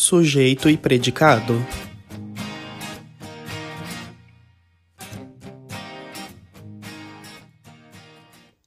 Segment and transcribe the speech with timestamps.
[0.00, 1.54] Sujeito e predicado.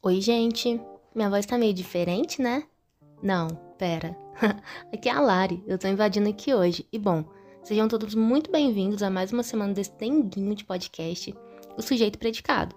[0.04, 0.78] Oi, gente.
[1.16, 2.66] Minha voz tá meio diferente, né?
[3.24, 3.48] Não,
[3.78, 4.14] pera.
[4.94, 6.86] aqui é a Lari, eu tô invadindo aqui hoje.
[6.92, 7.24] E bom,
[7.64, 11.34] sejam todos muito bem-vindos a mais uma semana desse denguinho de podcast,
[11.78, 12.76] O Sujeito Predicado.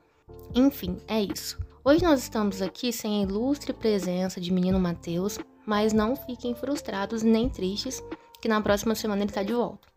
[0.55, 1.59] Enfim, é isso.
[1.85, 7.23] Hoje nós estamos aqui sem a ilustre presença de menino Matheus, mas não fiquem frustrados
[7.23, 8.03] nem tristes,
[8.41, 9.92] que na próxima semana ele tá de volta.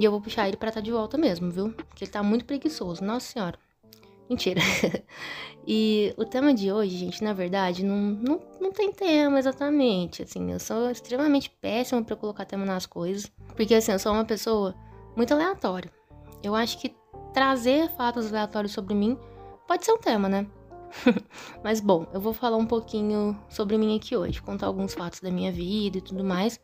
[0.00, 1.72] E eu vou puxar ele pra estar tá de volta mesmo, viu?
[1.72, 3.58] Porque ele tá muito preguiçoso, nossa senhora.
[4.30, 4.62] Mentira.
[5.68, 10.22] e o tema de hoje, gente, na verdade, não, não, não tem tema exatamente.
[10.22, 13.30] Assim, eu sou extremamente péssima para colocar tema nas coisas.
[13.54, 14.74] Porque, assim, eu sou uma pessoa
[15.14, 15.92] muito aleatória.
[16.42, 16.94] Eu acho que
[17.34, 19.18] trazer fatos aleatórios sobre mim
[19.68, 20.46] pode ser um tema, né?
[21.62, 25.30] Mas bom, eu vou falar um pouquinho sobre mim aqui hoje, contar alguns fatos da
[25.30, 26.58] minha vida e tudo mais.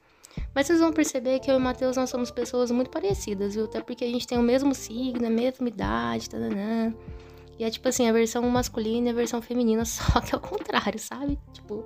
[0.55, 3.65] Mas vocês vão perceber que eu e o Matheus nós somos pessoas muito parecidas, viu?
[3.65, 6.95] Até porque a gente tem o mesmo signo, a mesma idade, tadanã.
[7.59, 10.99] E é tipo assim, a versão masculina e a versão feminina, só que ao contrário,
[10.99, 11.39] sabe?
[11.53, 11.85] Tipo.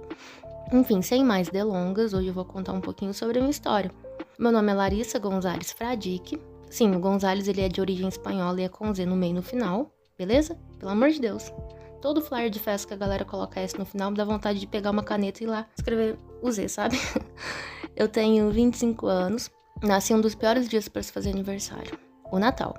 [0.72, 3.90] Enfim, sem mais delongas, hoje eu vou contar um pouquinho sobre a minha história.
[4.38, 6.40] Meu nome é Larissa Gonzalez Fradique.
[6.70, 9.42] Sim, o Gonzalez ele é de origem espanhola e é com Z no meio no
[9.42, 10.56] final, beleza?
[10.78, 11.52] Pelo amor de Deus.
[12.00, 14.66] Todo flyer de festa que a galera coloca S no final me dá vontade de
[14.66, 16.98] pegar uma caneta e ir lá escrever o Z, sabe?
[17.94, 19.50] Eu tenho 25 anos,
[19.82, 21.98] nasci um dos piores dias para se fazer aniversário,
[22.30, 22.74] o Natal.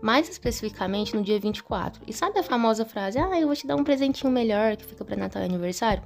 [0.00, 2.02] Mais especificamente no dia 24.
[2.06, 5.04] E sabe a famosa frase: "Ah, eu vou te dar um presentinho melhor que fica
[5.04, 6.02] para Natal e aniversário"?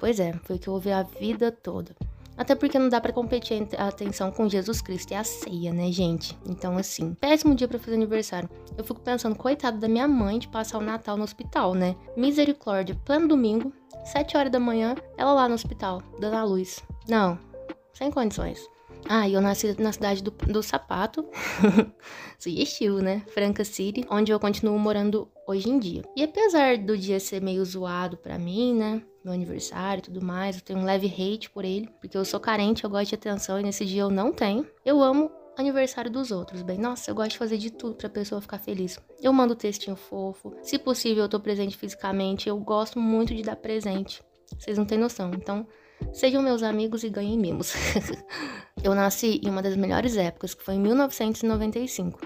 [0.00, 1.94] Pois é, foi o que eu ouvi a vida toda.
[2.36, 5.90] Até porque não dá para competir a atenção com Jesus Cristo e a ceia, né,
[5.90, 6.38] gente?
[6.46, 8.48] Então, assim, péssimo dia para fazer aniversário.
[8.76, 11.96] Eu fico pensando, coitado da minha mãe de passar o Natal no hospital, né?
[12.16, 13.72] Misericórdia, plano domingo,
[14.04, 16.84] 7 horas da manhã, ela lá no hospital, dando a luz.
[17.08, 17.38] Não,
[17.94, 18.60] sem condições.
[19.08, 21.24] Ah, eu nasci na cidade do, do sapato,
[22.38, 23.22] sugestivo, né?
[23.28, 26.02] Franca City, onde eu continuo morando hoje em dia.
[26.16, 29.02] E apesar do dia ser meio zoado para mim, né?
[29.26, 32.38] Meu aniversário e tudo mais, eu tenho um leve hate por ele, porque eu sou
[32.38, 34.64] carente, eu gosto de atenção e nesse dia eu não tenho.
[34.84, 36.78] Eu amo aniversário dos outros, bem.
[36.78, 39.00] Nossa, eu gosto de fazer de tudo pra pessoa ficar feliz.
[39.20, 40.54] Eu mando textinho fofo.
[40.62, 42.48] Se possível, eu tô presente fisicamente.
[42.48, 44.22] Eu gosto muito de dar presente.
[44.56, 45.32] Vocês não têm noção.
[45.34, 45.66] Então,
[46.12, 47.72] Sejam meus amigos e ganhem mimos.
[48.84, 52.20] eu nasci em uma das melhores épocas, que foi em 1995.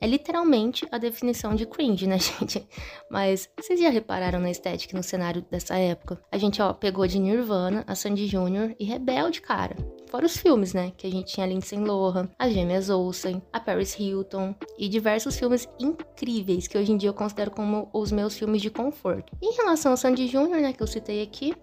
[0.00, 2.66] É literalmente a definição de cringe, né, gente?
[3.10, 6.20] Mas vocês já repararam na estética no cenário dessa época?
[6.30, 8.74] A gente, ó, pegou de Nirvana, a Sandy Jr.
[8.78, 9.76] e Rebelde, cara.
[10.10, 10.92] Fora os filmes, né?
[10.96, 15.68] Que a gente tinha Lindsay Lohan, as Gêmeas Olsen, a Paris Hilton e diversos filmes
[15.78, 19.36] incríveis que hoje em dia eu considero como os meus filmes de conforto.
[19.42, 21.54] Em relação a Sandy Jr., né, que eu citei aqui,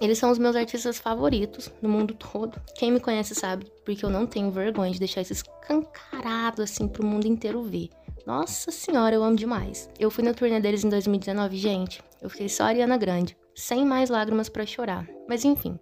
[0.00, 2.58] eles são os meus artistas favoritos no mundo todo.
[2.74, 7.06] Quem me conhece sabe, porque eu não tenho vergonha de deixar isso escancarado assim pro
[7.06, 7.90] mundo inteiro ver.
[8.26, 9.90] Nossa senhora, eu amo demais.
[9.98, 12.02] Eu fui na turnê deles em 2019, gente.
[12.20, 15.06] Eu fiquei só Ariana Grande, sem mais lágrimas para chorar.
[15.28, 15.78] Mas enfim.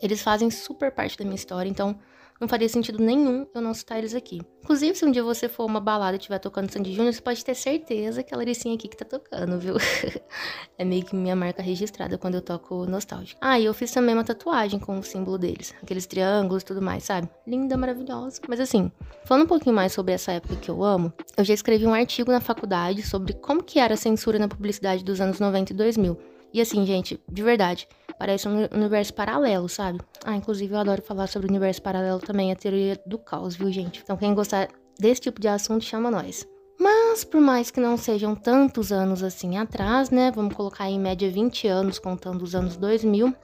[0.00, 1.98] Eles fazem super parte da minha história, então
[2.40, 4.40] não faria sentido nenhum eu não citar eles aqui.
[4.62, 7.44] Inclusive, se um dia você for uma balada e estiver tocando Sandy Júnior, você pode
[7.44, 9.76] ter certeza que é a Laricinha aqui que tá tocando, viu?
[10.78, 13.38] é meio que minha marca registrada quando eu toco nostálgico.
[13.42, 15.74] Ah, e eu fiz também uma tatuagem com o símbolo deles.
[15.82, 17.28] Aqueles triângulos e tudo mais, sabe?
[17.46, 18.40] Linda, maravilhosa.
[18.48, 18.90] Mas assim,
[19.24, 22.32] falando um pouquinho mais sobre essa época que eu amo, eu já escrevi um artigo
[22.32, 26.18] na faculdade sobre como que era a censura na publicidade dos anos 90 e 2000.
[26.52, 27.88] E assim, gente, de verdade,
[28.18, 30.00] parece um universo paralelo, sabe?
[30.24, 33.70] Ah, inclusive eu adoro falar sobre o universo paralelo também, a teoria do caos, viu,
[33.72, 34.00] gente?
[34.02, 34.68] Então quem gostar
[34.98, 36.46] desse tipo de assunto, chama nós.
[36.78, 40.30] Mas, por mais que não sejam tantos anos assim atrás, né?
[40.30, 43.34] Vamos colocar em média 20 anos, contando os anos 2000.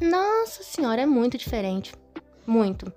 [0.00, 1.92] Nossa senhora, é muito diferente.
[2.46, 2.90] Muito.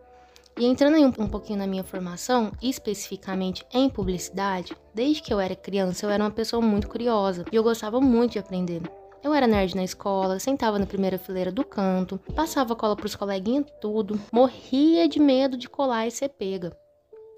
[0.57, 5.55] E entrando um, um pouquinho na minha formação, especificamente em publicidade, desde que eu era
[5.55, 8.81] criança, eu era uma pessoa muito curiosa e eu gostava muito de aprender.
[9.23, 13.65] Eu era nerd na escola, sentava na primeira fileira do canto, passava cola pros coleguinhas
[13.79, 16.75] tudo, morria de medo de colar e ser pega.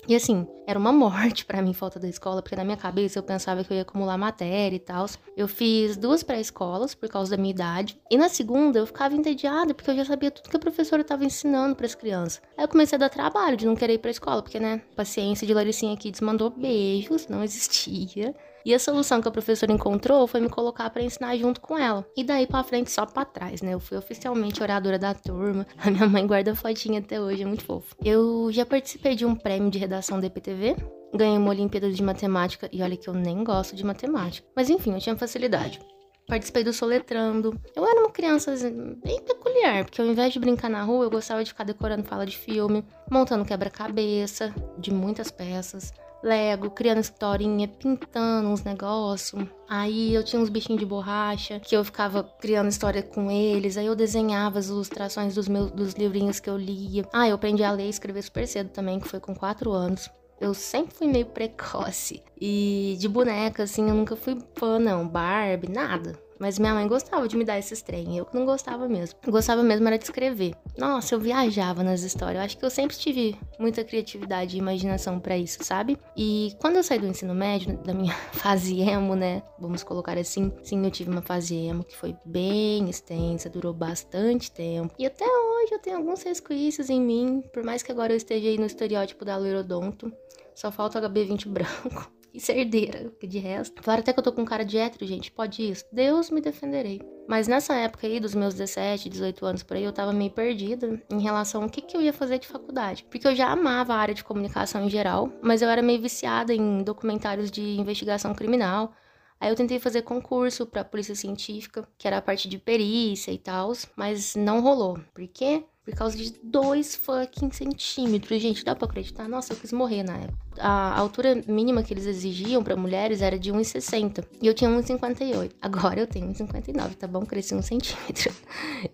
[0.08, 3.24] E assim, era uma morte para mim falta da escola, porque na minha cabeça eu
[3.24, 5.06] pensava que eu ia acumular matéria e tal.
[5.36, 9.74] Eu fiz duas pré-escolas por causa da minha idade, e na segunda eu ficava entediada
[9.74, 12.42] porque eu já sabia tudo que a professora estava ensinando para as crianças.
[12.58, 15.46] Aí eu comecei a dar trabalho de não querer ir para escola, porque né, paciência
[15.46, 18.34] de Laricinha aqui desmandou beijos, não existia.
[18.66, 22.06] E a solução que a professora encontrou foi me colocar para ensinar junto com ela.
[22.16, 23.74] E daí para frente só para trás, né?
[23.74, 25.68] Eu fui oficialmente oradora da turma.
[25.78, 27.96] A minha mãe guarda fotinha até hoje, é muito fofo.
[28.04, 30.78] Eu já participei de um prêmio de redação da EPTV,
[31.14, 34.48] ganhei uma Olimpíada de Matemática e olha que eu nem gosto de matemática.
[34.56, 35.80] Mas enfim, eu tinha facilidade.
[36.28, 37.60] Participei do Soletrando.
[37.76, 41.10] Eu era uma criança assim, bem peculiar, porque ao invés de brincar na rua, eu
[41.10, 45.92] gostava de ficar decorando fala de filme, montando quebra-cabeça de muitas peças.
[46.24, 49.46] Lego, criando historinha, pintando uns negócios.
[49.70, 53.78] Aí eu tinha uns bichinhos de borracha que eu ficava criando história com eles.
[53.78, 57.06] Aí eu desenhava as ilustrações dos meus dos livrinhos que eu lia.
[57.12, 60.10] Ah, eu aprendi a ler e escrever super cedo também, que foi com 4 anos.
[60.40, 62.22] Eu sempre fui meio precoce.
[62.40, 65.08] E de boneca, assim, eu nunca fui fã, não.
[65.08, 66.20] Barbie, nada.
[66.44, 69.18] Mas minha mãe gostava de me dar esses trem, eu não gostava mesmo.
[69.26, 70.54] Gostava mesmo era de escrever.
[70.78, 72.36] Nossa, eu viajava nas histórias.
[72.36, 75.98] Eu acho que eu sempre tive muita criatividade e imaginação para isso, sabe?
[76.18, 79.42] E quando eu saí do ensino médio, da minha fase emo, né?
[79.58, 80.52] Vamos colocar assim.
[80.64, 84.94] Sim, eu tive uma fase emo que foi bem extensa, durou bastante tempo.
[85.00, 88.50] E até hoje eu tenho alguns resquícios em mim, por mais que agora eu esteja
[88.50, 90.12] aí no estereótipo da loirodonto.
[90.54, 93.82] Só falta o HB20 branco e ser herdeira, de resto.
[93.84, 95.86] Claro até que eu tô com cara de hétero, gente, pode isso.
[95.92, 97.02] Deus me defenderei.
[97.28, 101.02] Mas nessa época aí, dos meus 17, 18 anos por aí, eu tava meio perdida
[101.10, 103.06] em relação ao que, que eu ia fazer de faculdade.
[103.10, 106.54] Porque eu já amava a área de comunicação em geral, mas eu era meio viciada
[106.54, 108.94] em documentários de investigação criminal.
[109.40, 113.38] Aí eu tentei fazer concurso para polícia científica, que era a parte de perícia e
[113.38, 114.98] tal, mas não rolou.
[115.14, 115.64] Por quê?
[115.86, 118.42] Por causa de dois fucking centímetros.
[118.42, 119.28] Gente, dá pra acreditar?
[119.28, 120.38] Nossa, eu quis morrer na época.
[120.58, 124.24] A altura mínima que eles exigiam para mulheres era de 1,60.
[124.42, 125.52] E eu tinha 1,58.
[125.62, 127.26] Agora eu tenho 1,59, tá bom?
[127.26, 128.32] Cresci um centímetro.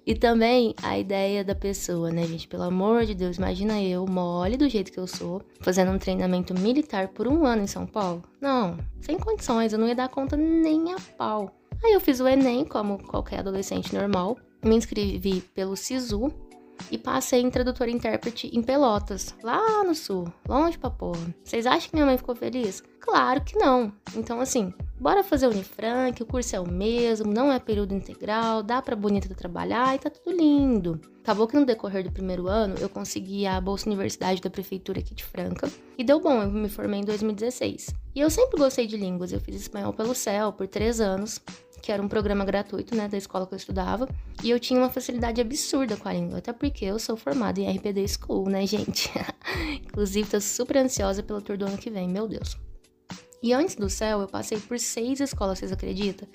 [0.06, 2.48] E também a ideia da pessoa, né, gente?
[2.48, 6.54] Pelo amor de Deus, imagina eu, mole do jeito que eu sou, fazendo um treinamento
[6.54, 8.24] militar por um ano em São Paulo.
[8.42, 11.52] Não, sem condições, eu não ia dar conta nem a pau.
[11.84, 14.38] Aí eu fiz o Enem, como qualquer adolescente normal.
[14.64, 16.32] Me inscrevi pelo SISU,
[16.92, 21.34] e passei em tradutor e intérprete em Pelotas, lá no sul, longe pra porra.
[21.44, 22.84] Vocês acham que minha mãe ficou feliz?
[23.00, 23.92] Claro que não.
[24.16, 28.62] Então, assim, bora fazer o Unifranc, o curso é o mesmo, não é período integral,
[28.62, 31.00] dá pra bonita trabalhar e tá tudo lindo.
[31.22, 35.14] Acabou que no decorrer do primeiro ano eu consegui a Bolsa Universidade da Prefeitura aqui
[35.14, 37.94] de Franca e deu bom, eu me formei em 2016.
[38.16, 41.40] E eu sempre gostei de línguas, eu fiz espanhol pelo CEL por três anos
[41.80, 44.08] que era um programa gratuito, né, da escola que eu estudava,
[44.44, 47.70] e eu tinha uma facilidade absurda com a língua, até porque eu sou formada em
[47.76, 49.12] RPD School, né, gente?
[49.86, 52.58] Inclusive, tô super ansiosa pelo tour do ano que vem, meu Deus.
[53.42, 56.28] E antes do céu, eu passei por seis escolas, vocês acreditam?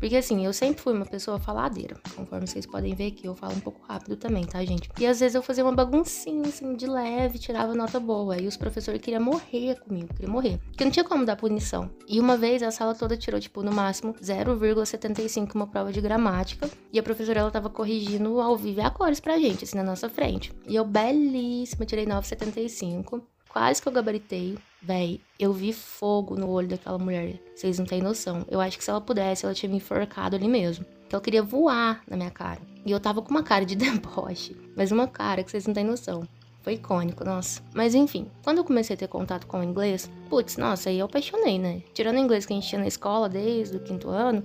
[0.00, 2.00] Porque assim, eu sempre fui uma pessoa faladeira.
[2.16, 4.88] Conforme vocês podem ver aqui, eu falo um pouco rápido também, tá, gente?
[4.98, 8.38] E às vezes eu fazia uma baguncinha, assim, de leve, tirava nota boa.
[8.38, 10.58] E os professores queriam morrer comigo, queriam morrer.
[10.70, 11.90] Porque não tinha como dar punição.
[12.08, 16.70] E uma vez a sala toda tirou, tipo, no máximo 0,75 uma prova de gramática.
[16.90, 20.08] E a professora, ela tava corrigindo ao vivo a cores pra gente, assim, na nossa
[20.08, 20.50] frente.
[20.66, 23.22] E eu, belíssima, tirei 9,75.
[23.50, 24.56] Quase que eu gabaritei.
[24.82, 27.38] Véi, eu vi fogo no olho daquela mulher.
[27.54, 28.46] Vocês não têm noção.
[28.48, 30.86] Eu acho que se ela pudesse, ela tinha me enforcado ali mesmo.
[31.08, 32.60] Que ela queria voar na minha cara.
[32.84, 34.56] E eu tava com uma cara de deboche.
[34.74, 36.26] Mas uma cara que vocês não têm noção.
[36.62, 37.62] Foi icônico, nossa.
[37.74, 41.06] Mas enfim, quando eu comecei a ter contato com o inglês, putz, nossa, aí eu
[41.06, 41.82] apaixonei, né?
[41.92, 44.42] Tirando o inglês que a gente tinha na escola desde o quinto ano,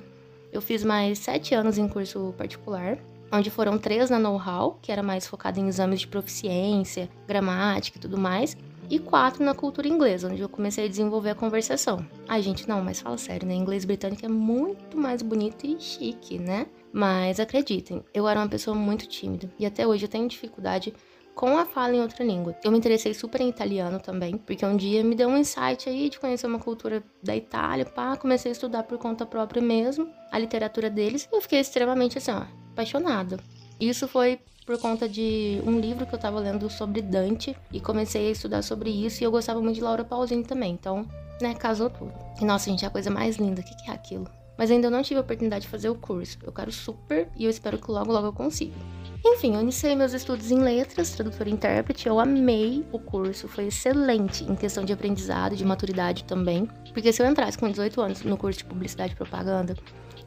[0.51, 2.98] eu fiz mais sete anos em curso particular
[3.32, 8.01] onde foram três na know-how, que era mais focado em exames de proficiência, gramática e
[8.01, 8.56] tudo mais,
[8.89, 12.06] e quatro na cultura inglesa, onde eu comecei a desenvolver a conversação.
[12.27, 13.54] Ai, gente, não, mas fala sério, né?
[13.54, 16.68] Inglês britânico é muito mais bonito e chique, né?
[16.92, 20.94] Mas acreditem, eu era uma pessoa muito tímida e até hoje eu tenho dificuldade
[21.36, 22.56] com a fala em outra língua.
[22.63, 26.10] Eu me interessei super em italiano também, porque um dia me deu um insight aí
[26.10, 30.39] de conhecer uma cultura da Itália, pá, comecei a estudar por conta própria mesmo, a
[30.39, 33.38] literatura deles, e eu fiquei extremamente assim, ó, apaixonada.
[33.80, 38.28] Isso foi por conta de um livro que eu tava lendo sobre Dante e comecei
[38.28, 41.06] a estudar sobre isso e eu gostava muito de Laura Pausini também, então,
[41.40, 42.14] né, casou tudo.
[42.42, 44.28] E nossa, gente, a coisa mais linda, o que, que é aquilo?
[44.58, 46.38] Mas ainda não tive a oportunidade de fazer o curso.
[46.42, 48.74] Eu quero super e eu espero que logo, logo eu consiga.
[49.24, 52.08] Enfim, eu iniciei meus estudos em letras, tradutor e intérprete.
[52.08, 56.70] Eu amei o curso, foi excelente em questão de aprendizado, de maturidade também.
[56.94, 59.76] Porque se eu entrasse com 18 anos no curso de publicidade e propaganda,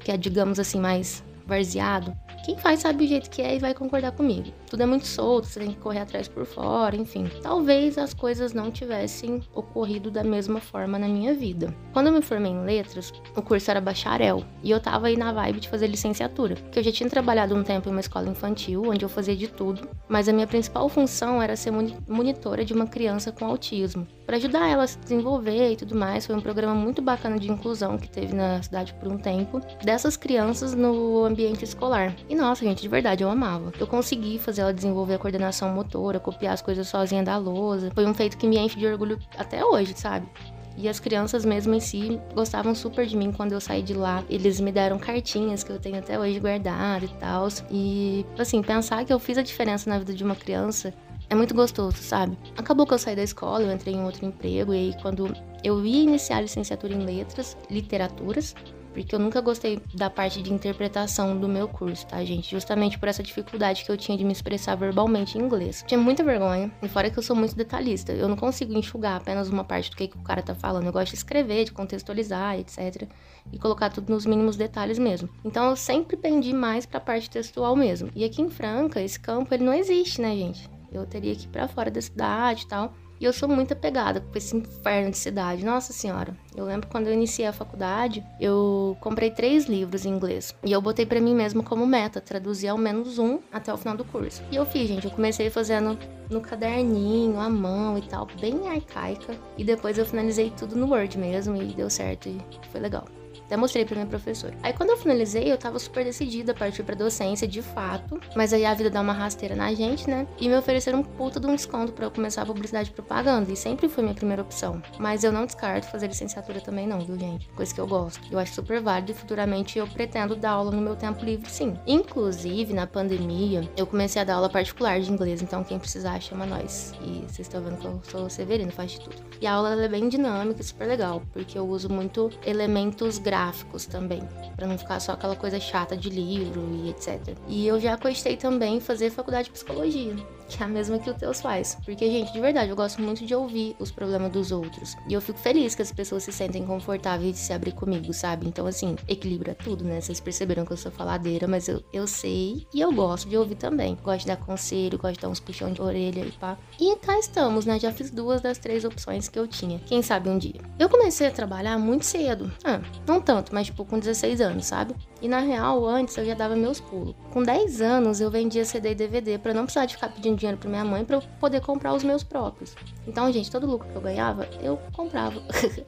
[0.00, 2.14] que é, digamos assim, mais varzeado,
[2.44, 4.48] quem faz sabe o jeito que é e vai concordar comigo.
[4.68, 7.28] Tudo é muito solto, você tem que correr atrás por fora, enfim.
[7.42, 11.74] Talvez as coisas não tivessem ocorrido da mesma forma na minha vida.
[11.92, 15.32] Quando eu me formei em letras, o curso era bacharel e eu tava aí na
[15.32, 18.84] vibe de fazer licenciatura, porque eu já tinha trabalhado um tempo em uma escola infantil,
[18.86, 21.72] onde eu fazia de tudo, mas a minha principal função era ser
[22.06, 26.26] monitora de uma criança com autismo para ajudar ela a se desenvolver e tudo mais.
[26.26, 30.18] Foi um programa muito bacana de inclusão que teve na cidade por um tempo, dessas
[30.18, 32.14] crianças no ambiente escolar.
[32.28, 33.72] E nossa, gente, de verdade, eu amava.
[33.78, 37.90] Eu consegui fazer ela desenvolver a coordenação motora, copiar as coisas sozinha da lousa.
[37.94, 40.28] Foi um feito que me enche de orgulho até hoje, sabe?
[40.76, 44.22] E as crianças mesmo em si gostavam super de mim quando eu saí de lá.
[44.28, 47.48] Eles me deram cartinhas que eu tenho até hoje guardado e tal.
[47.70, 50.94] E, assim, pensar que eu fiz a diferença na vida de uma criança
[51.30, 52.38] é muito gostoso, sabe?
[52.56, 55.84] Acabou que eu saí da escola, eu entrei em outro emprego, e aí quando eu
[55.84, 58.54] ia iniciar a licenciatura em letras, literaturas,
[59.02, 62.50] porque eu nunca gostei da parte de interpretação do meu curso, tá, gente?
[62.50, 65.84] Justamente por essa dificuldade que eu tinha de me expressar verbalmente em inglês.
[65.86, 69.48] Tinha muita vergonha, e fora que eu sou muito detalhista, eu não consigo enxugar apenas
[69.48, 70.86] uma parte do que, que o cara tá falando.
[70.86, 73.08] Eu gosto de escrever, de contextualizar, etc.
[73.52, 75.28] E colocar tudo nos mínimos detalhes mesmo.
[75.44, 78.10] Então eu sempre pendi mais pra parte textual mesmo.
[78.14, 80.68] E aqui em Franca, esse campo, ele não existe, né, gente?
[80.90, 82.92] Eu teria que ir pra fora da cidade e tal.
[83.20, 85.64] E eu sou muito apegada com esse inferno de cidade.
[85.64, 86.36] Nossa senhora.
[86.56, 90.54] Eu lembro quando eu iniciei a faculdade, eu comprei três livros em inglês.
[90.64, 93.96] E eu botei para mim mesmo como meta, traduzir ao menos um até o final
[93.96, 94.42] do curso.
[94.50, 95.04] E eu fiz, gente.
[95.04, 95.98] Eu comecei fazendo
[96.30, 99.34] no caderninho, à mão e tal, bem arcaica.
[99.56, 102.38] E depois eu finalizei tudo no Word mesmo e deu certo e
[102.70, 103.04] foi legal.
[103.48, 104.54] Até mostrei pra minha professora.
[104.62, 108.20] Aí quando eu finalizei, eu tava super decidida a partir pra docência, de fato.
[108.36, 110.26] Mas aí a vida dá uma rasteira na gente, né?
[110.38, 113.50] E me ofereceram um puta de um desconto para eu começar a publicidade e propaganda.
[113.50, 114.82] E sempre foi minha primeira opção.
[114.98, 117.48] Mas eu não descarto fazer licenciatura também, não, viu, gente?
[117.56, 118.20] Coisa que eu gosto.
[118.30, 121.74] Eu acho super válido e futuramente eu pretendo dar aula no meu tempo livre, sim.
[121.86, 125.40] Inclusive, na pandemia, eu comecei a dar aula particular de inglês.
[125.40, 126.92] Então, quem precisar, chama nós.
[127.00, 129.16] E vocês estão vendo que eu sou Severino, faz de tudo.
[129.40, 131.22] E a aula é bem dinâmica, super legal.
[131.32, 134.20] Porque eu uso muito elementos gráficos gráficos também,
[134.56, 137.36] para não ficar só aquela coisa chata de livro e etc.
[137.46, 140.16] E eu já cogitei também fazer faculdade de psicologia
[140.48, 141.76] que é a mesma que o Teus faz.
[141.84, 144.96] Porque, gente, de verdade, eu gosto muito de ouvir os problemas dos outros.
[145.08, 148.48] E eu fico feliz que as pessoas se sentem confortáveis de se abrir comigo, sabe?
[148.48, 150.00] Então, assim, equilibra tudo, né?
[150.00, 153.56] Vocês perceberam que eu sou faladeira, mas eu, eu sei e eu gosto de ouvir
[153.56, 153.96] também.
[154.02, 156.56] Gosto de dar conselho, gosto de dar uns puxão de orelha e pá.
[156.80, 157.78] E cá estamos, né?
[157.78, 159.78] Já fiz duas das três opções que eu tinha.
[159.80, 160.60] Quem sabe um dia.
[160.78, 162.50] Eu comecei a trabalhar muito cedo.
[162.64, 164.94] Ah, não tanto, mas tipo com 16 anos, sabe?
[165.20, 167.14] E na real, antes eu já dava meus pulos.
[167.30, 170.58] Com 10 anos eu vendia CD e DVD para não precisar de ficar pedindo dinheiro
[170.58, 172.74] para minha mãe para eu poder comprar os meus próprios.
[173.06, 175.42] Então, gente, todo lucro que eu ganhava, eu comprava.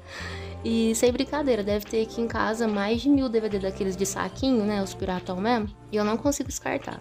[0.65, 4.65] e sem brincadeira, deve ter aqui em casa mais de mil DVD daqueles de saquinho,
[4.65, 4.83] né?
[4.83, 5.69] Os piratão mesmo.
[5.91, 7.01] E eu não consigo descartar.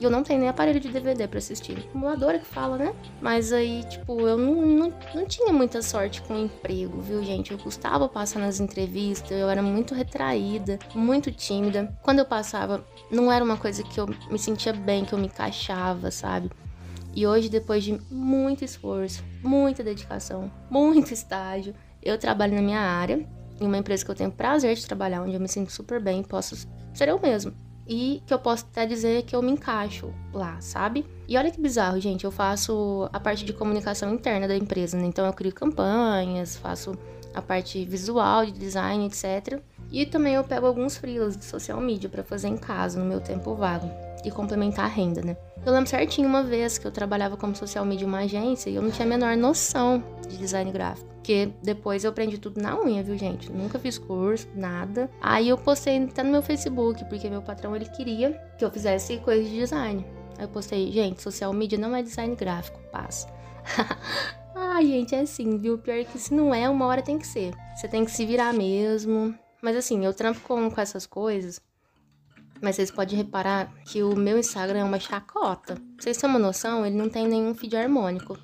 [0.00, 1.76] E eu não tenho nem aparelho de DVD para assistir.
[1.78, 2.94] Acumuladora que fala, né?
[3.20, 7.52] Mas aí, tipo, eu não, não, não tinha muita sorte com o emprego, viu, gente?
[7.52, 11.94] Eu custava passar nas entrevistas, eu era muito retraída, muito tímida.
[12.02, 15.26] Quando eu passava, não era uma coisa que eu me sentia bem, que eu me
[15.26, 16.50] encaixava, sabe?
[17.14, 23.26] E hoje, depois de muito esforço, muita dedicação, muito estágio, eu trabalho na minha área,
[23.60, 26.22] em uma empresa que eu tenho prazer de trabalhar, onde eu me sinto super bem,
[26.22, 26.56] posso
[26.94, 27.52] ser eu mesmo
[27.90, 31.04] e que eu posso até dizer que eu me encaixo lá, sabe?
[31.26, 35.06] E olha que bizarro, gente, eu faço a parte de comunicação interna da empresa, né?
[35.06, 36.96] Então eu crio campanhas, faço
[37.34, 39.60] a parte visual, de design, etc.
[39.90, 43.20] E também eu pego alguns freelas de social media para fazer em casa, no meu
[43.20, 43.90] tempo vago.
[44.24, 45.36] E complementar a renda, né?
[45.64, 48.74] Eu lembro certinho uma vez que eu trabalhava como social media em uma agência e
[48.74, 51.08] eu não tinha a menor noção de design gráfico.
[51.16, 53.52] Porque depois eu aprendi tudo na unha, viu, gente?
[53.52, 55.10] Nunca fiz curso, nada.
[55.20, 59.18] Aí eu postei até no meu Facebook, porque meu patrão ele queria que eu fizesse
[59.18, 60.04] coisa de design.
[60.38, 63.28] Aí eu postei, gente, social media não é design gráfico, paz.
[64.56, 65.78] Ai, gente, é assim, viu?
[65.78, 67.52] Pior que se não é, uma hora tem que ser.
[67.76, 69.34] Você tem que se virar mesmo.
[69.62, 71.60] Mas assim, eu trampo com, com essas coisas
[72.60, 75.74] mas vocês podem reparar que o meu Instagram é uma chacota.
[75.74, 78.38] Pra vocês terem uma noção, ele não tem nenhum feed harmônico.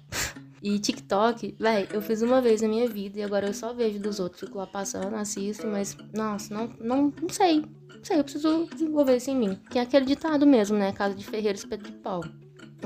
[0.63, 4.01] E TikTok, véi, eu fiz uma vez na minha vida e agora eu só vejo
[4.01, 4.41] dos outros.
[4.41, 7.61] Fico lá passando, assisto, mas, nossa, não, não, não sei.
[7.61, 9.61] Não sei, eu preciso desenvolver isso em mim.
[9.71, 10.93] Que é aquele ditado mesmo, né?
[10.93, 12.25] Casa de ferreiro, espeto de pau.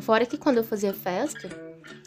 [0.00, 1.48] Fora que quando eu fazia festa,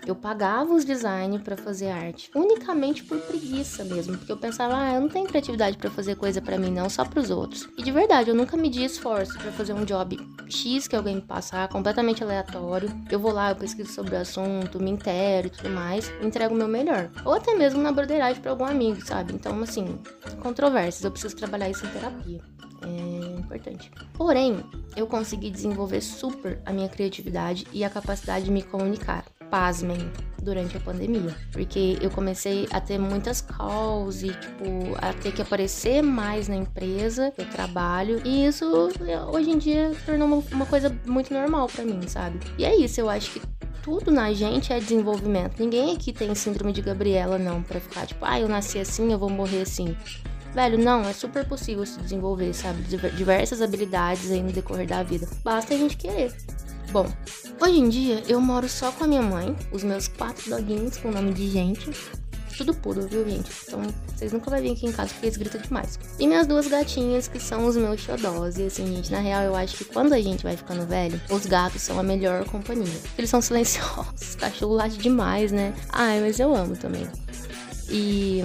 [0.06, 4.94] eu pagava os designers para fazer arte, unicamente por preguiça mesmo, porque eu pensava, ah,
[4.96, 7.68] eu não tenho criatividade para fazer coisa para mim não, só para os outros.
[7.78, 10.18] E de verdade, eu nunca medi esforço para fazer um job
[10.50, 12.90] X que alguém me passar, completamente aleatório.
[13.10, 16.58] Eu vou lá, eu pesquiso sobre o assunto, me intero e tudo mais, entrego o
[16.58, 17.10] meu melhor.
[17.25, 19.34] Ou até mesmo na broderagem para algum amigo, sabe?
[19.34, 20.00] Então, assim,
[20.42, 22.42] controvérsias, eu preciso trabalhar isso em terapia.
[22.86, 23.90] É importante.
[24.13, 24.63] Porém,
[24.96, 29.24] eu consegui desenvolver super a minha criatividade e a capacidade de me comunicar
[29.54, 31.36] pasmem, durante a pandemia.
[31.52, 34.66] Porque eu comecei a ter muitas calls e, tipo,
[34.98, 38.20] a ter que aparecer mais na empresa que eu trabalho.
[38.26, 38.66] E isso,
[39.32, 42.40] hoje em dia, tornou uma, coisa muito normal para mim, sabe?
[42.58, 43.42] E é isso, eu acho que
[43.84, 45.60] tudo na gente é desenvolvimento.
[45.60, 49.20] Ninguém aqui tem síndrome de Gabriela, não, pra ficar tipo, ah, eu nasci assim, eu
[49.20, 49.96] vou morrer assim.
[50.56, 52.82] Velho, não, é super possível se desenvolver, sabe?
[52.82, 55.28] Diversas habilidades aí no decorrer da vida.
[55.44, 56.34] Basta a gente querer.
[56.92, 57.08] Bom,
[57.60, 61.12] hoje em dia eu moro só com a minha mãe, os meus quatro doguinhos com
[61.12, 61.92] nome de gente.
[62.56, 63.50] Tudo puro, viu, gente?
[63.66, 63.82] Então,
[64.16, 66.00] vocês nunca vão vir aqui em casa porque eles gritam demais.
[66.20, 68.58] E minhas duas gatinhas, que são os meus xodós.
[68.58, 71.48] E assim, gente, na real, eu acho que quando a gente vai ficando velho, os
[71.48, 73.00] gatos são a melhor companhia.
[73.18, 75.74] Eles são silenciosos, cachorro late demais, né?
[75.90, 77.08] Ai, mas eu amo também.
[77.90, 78.44] E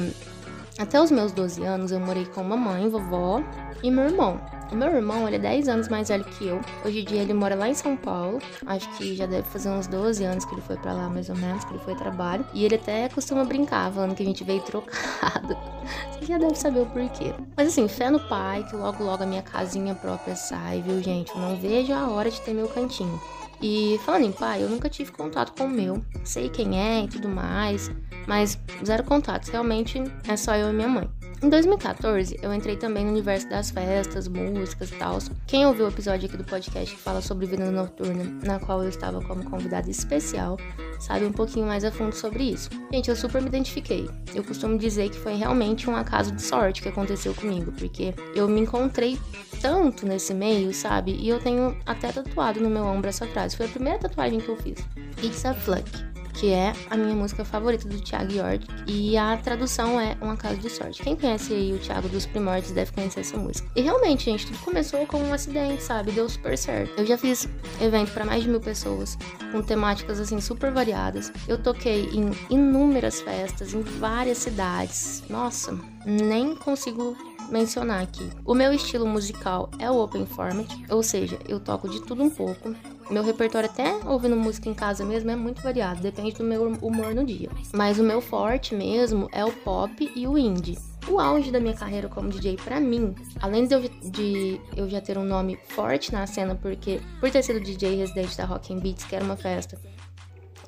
[0.79, 3.43] até os meus 12 anos eu morei com mamãe, vovó
[3.83, 4.41] e meu irmão.
[4.71, 6.61] O meu irmão, ele é 10 anos mais velho que eu.
[6.85, 8.39] Hoje em dia ele mora lá em São Paulo.
[8.67, 11.37] Acho que já deve fazer uns 12 anos que ele foi para lá, mais ou
[11.37, 12.45] menos, que ele foi trabalho.
[12.53, 15.57] E ele até costuma brincar, falando que a gente veio trocado.
[16.13, 17.33] Você já deve saber o porquê.
[17.57, 21.35] Mas assim, fé no pai, que logo logo a minha casinha própria sai, viu, gente?
[21.35, 23.19] Eu não vejo a hora de ter meu cantinho.
[23.61, 26.03] E falando em pai, eu nunca tive contato com o meu.
[26.25, 27.91] Sei quem é e tudo mais,
[28.27, 29.49] mas zero contatos.
[29.49, 31.18] Realmente é só eu e minha mãe.
[31.41, 35.19] Em 2014, eu entrei também no universo das festas, músicas e tal.
[35.47, 38.89] Quem ouviu o episódio aqui do podcast que fala sobre vida noturna, na qual eu
[38.89, 40.57] estava como convidada especial,
[40.99, 42.69] sabe um pouquinho mais a fundo sobre isso.
[42.93, 44.11] Gente, eu super me identifiquei.
[44.35, 48.49] Eu costumo dizer que foi realmente um acaso de sorte que aconteceu comigo, porque eu
[48.49, 49.17] me encontrei
[49.61, 51.13] tanto nesse meio, sabe?
[51.13, 53.57] E eu tenho até tatuado no meu ombro essa frase.
[53.57, 54.79] Foi a primeira tatuagem que eu fiz.
[55.23, 56.08] It's a Fluck
[56.39, 58.67] que é a minha música favorita do Thiago York.
[58.87, 61.03] E a tradução é Um Acaso de Sorte.
[61.03, 63.69] Quem conhece aí o Thiago dos Primórdios deve conhecer essa música.
[63.75, 66.13] E realmente, gente, tudo começou com um acidente, sabe?
[66.13, 66.93] Deu super certo.
[66.97, 67.49] Eu já fiz
[67.81, 69.19] evento para mais de mil pessoas,
[69.51, 71.33] com temáticas assim super variadas.
[71.49, 75.25] Eu toquei em inúmeras festas, em várias cidades.
[75.29, 77.17] Nossa, nem consigo
[77.51, 78.29] mencionar aqui.
[78.45, 82.31] O meu estilo musical é o open format, ou seja, eu toco de tudo um
[82.31, 82.75] pouco.
[83.11, 87.15] Meu repertório até ouvindo música em casa mesmo é muito variado, depende do meu humor
[87.15, 87.49] no dia.
[87.73, 90.79] Mas o meu forte mesmo é o pop e o indie.
[91.09, 95.01] O auge da minha carreira como DJ para mim, além de eu, de eu já
[95.01, 98.81] ter um nome forte na cena, porque por ter sido DJ residente da Rock and
[98.81, 99.81] Beats, que era uma festa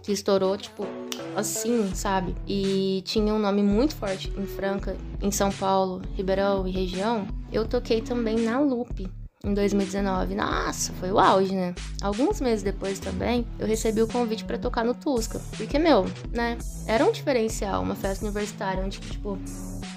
[0.03, 0.87] que estourou, tipo,
[1.37, 2.35] assim, sabe?
[2.49, 7.27] E tinha um nome muito forte em Franca, em São Paulo, Ribeirão e região.
[7.53, 9.07] Eu toquei também na Loop,
[9.45, 10.35] em 2019.
[10.35, 11.75] Nossa, foi o auge, né?
[12.03, 15.41] Alguns meses depois também, eu recebi o convite para tocar no Tusca.
[15.57, 16.59] Porque, meu, né?
[16.87, 19.39] Era um diferencial, uma festa universitária onde, tipo,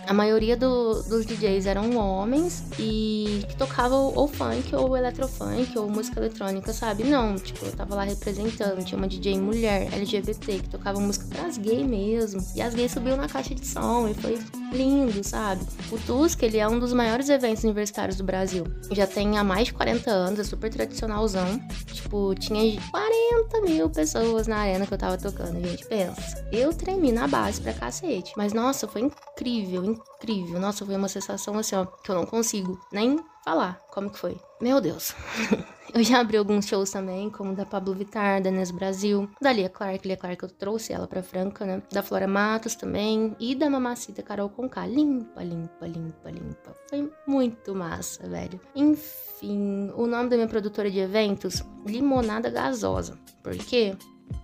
[0.08, 5.90] a maioria do, dos DJs eram homens e que tocavam ou funk ou eletrofunk ou
[5.90, 7.04] música eletrônica, sabe?
[7.04, 11.58] Não, tipo, eu tava lá representando, tinha uma DJ mulher LGBT que tocava música pras
[11.58, 12.46] gays mesmo.
[12.56, 14.38] E as gays subiam na caixa de som e foi
[14.72, 15.66] lindo, sabe?
[15.92, 18.66] O Tusk, ele é um dos maiores eventos universitários do Brasil.
[18.92, 21.60] Já tem há mais de 40 anos, é super tradicionalzão.
[21.92, 25.86] Tipo, tinha 40 mil pessoas na arena que eu tava tocando, gente.
[25.86, 26.48] Pensa.
[26.52, 28.34] Eu tremi na base pra cacete.
[28.36, 30.60] Mas, nossa, foi incrível, incrível.
[30.60, 34.38] Nossa, foi uma sensação assim, ó, que eu não consigo nem falar como que foi.
[34.62, 35.14] Meu Deus.
[35.94, 39.70] eu já abri alguns shows também, como da Pablo Vittar, da Nes Brasil, da Lia
[39.70, 41.84] Clark, Lia Clark eu trouxe ela pra Franca, né?
[41.92, 44.88] Da Flora Matos também, e da Mamacita Carol Conká.
[44.88, 46.76] Limpa, limpa, limpa, limpa.
[46.90, 48.60] Foi muito massa, velho.
[48.76, 53.18] Enfim, o nome da minha produtora de eventos, Limonada Gasosa.
[53.44, 53.96] Por quê?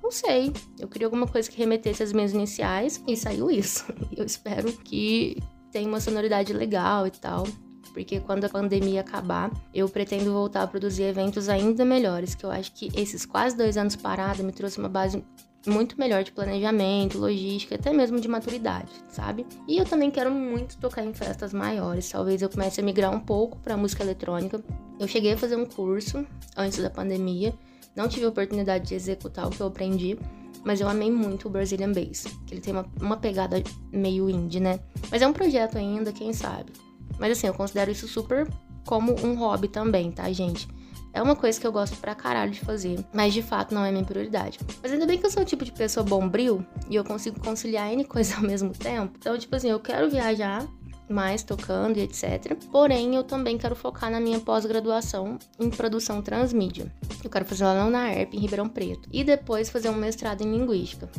[0.04, 0.54] Não sei.
[0.78, 3.86] Eu queria alguma coisa que remetesse às minhas iniciais e saiu isso.
[4.16, 7.46] Eu espero que tenha uma sonoridade legal e tal
[7.90, 12.52] porque quando a pandemia acabar, eu pretendo voltar a produzir eventos ainda melhores, que eu
[12.52, 15.24] acho que esses quase dois anos parada me trouxe uma base
[15.68, 19.46] muito melhor de planejamento, logística, até mesmo de maturidade, sabe?
[19.68, 22.10] E eu também quero muito tocar em festas maiores.
[22.10, 24.64] Talvez eu comece a migrar um pouco para música eletrônica.
[25.00, 26.26] Eu cheguei a fazer um curso
[26.56, 27.54] antes da pandemia,
[27.96, 30.18] não tive a oportunidade de executar o que eu aprendi,
[30.64, 34.60] mas eu amei muito o Brazilian Bass, que ele tem uma, uma pegada meio indie,
[34.60, 34.80] né?
[35.12, 36.72] Mas é um projeto ainda, quem sabe.
[37.18, 38.48] Mas assim, eu considero isso super
[38.86, 40.68] como um hobby também, tá, gente?
[41.12, 43.92] É uma coisa que eu gosto pra caralho de fazer, mas de fato não é
[43.92, 44.60] minha prioridade.
[44.82, 47.92] Mas ainda bem que eu sou o tipo de pessoa bombril e eu consigo conciliar
[47.92, 49.14] N coisas ao mesmo tempo.
[49.18, 50.68] Então, tipo assim, eu quero viajar
[51.10, 52.56] mais tocando e etc.
[52.72, 56.94] Porém, eu também quero focar na minha pós-graduação em produção transmídia.
[57.24, 59.10] Eu quero fazer lá na UNAERP, em Ribeirão Preto.
[59.12, 61.10] E depois fazer um mestrado em linguística.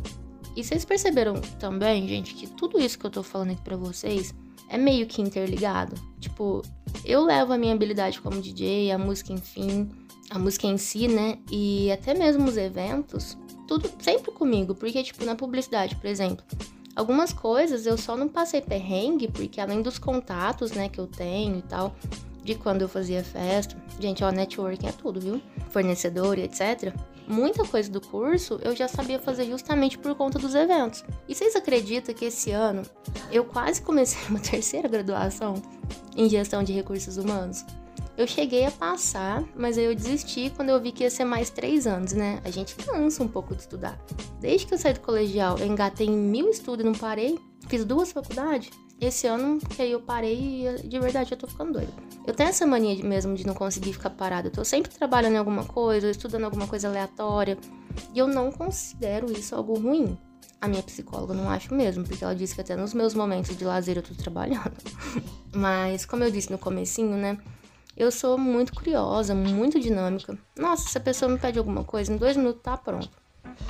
[0.61, 4.35] E vocês perceberam também, gente, que tudo isso que eu tô falando aqui pra vocês
[4.69, 5.95] é meio que interligado.
[6.21, 6.61] Tipo,
[7.03, 9.89] eu levo a minha habilidade como DJ, a música, enfim,
[10.29, 11.39] a música em si, né?
[11.51, 14.75] E até mesmo os eventos, tudo sempre comigo.
[14.75, 16.45] Porque, tipo, na publicidade, por exemplo,
[16.95, 21.57] algumas coisas eu só não passei perrengue, porque além dos contatos, né, que eu tenho
[21.57, 21.97] e tal,
[22.45, 25.41] de quando eu fazia festa, gente, ó, networking é tudo, viu?
[25.71, 26.95] Fornecedor e etc
[27.31, 31.05] muita coisa do curso eu já sabia fazer justamente por conta dos eventos.
[31.29, 32.83] E vocês acreditam que esse ano
[33.31, 35.55] eu quase comecei uma terceira graduação
[36.17, 37.65] em gestão de recursos humanos?
[38.17, 41.49] Eu cheguei a passar, mas aí eu desisti quando eu vi que ia ser mais
[41.49, 42.41] três anos, né?
[42.45, 43.99] A gente cansa um pouco de estudar.
[44.41, 47.39] Desde que eu saí do colegial, eu engatei em mil estudos e não parei.
[47.69, 48.69] Fiz duas faculdades.
[49.01, 51.93] Esse ano que aí eu parei e de verdade eu tô ficando doida.
[52.27, 54.49] Eu tenho essa mania mesmo de não conseguir ficar parada.
[54.49, 57.57] Eu tô sempre trabalhando em alguma coisa, estudando alguma coisa aleatória.
[58.15, 60.19] E eu não considero isso algo ruim.
[60.61, 63.65] A minha psicóloga não acho mesmo, porque ela disse que até nos meus momentos de
[63.65, 64.77] lazer eu tô trabalhando.
[65.51, 67.39] Mas, como eu disse no comecinho, né?
[67.97, 70.39] Eu sou muito curiosa, muito dinâmica.
[70.59, 73.11] Nossa, se a pessoa me pede alguma coisa, em dois minutos tá pronto.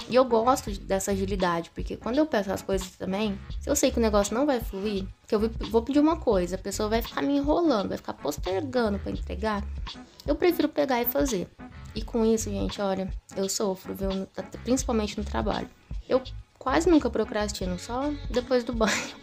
[0.09, 3.91] E eu gosto dessa agilidade, porque quando eu peço as coisas também, se eu sei
[3.91, 7.03] que o negócio não vai fluir, que eu vou pedir uma coisa, a pessoa vai
[7.03, 9.65] ficar me enrolando, vai ficar postergando para entregar,
[10.27, 11.49] eu prefiro pegar e fazer.
[11.95, 14.11] E com isso, gente, olha, eu sofro, viu?
[14.63, 15.69] Principalmente no trabalho.
[16.09, 16.23] Eu
[16.59, 19.21] quase nunca procrastino, só depois do banho.